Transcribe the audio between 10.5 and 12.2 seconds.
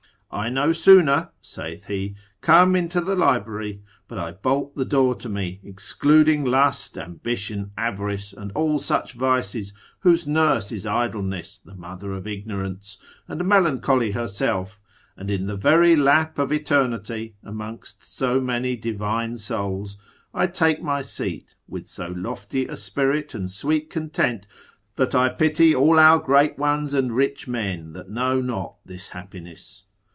is idleness, the mother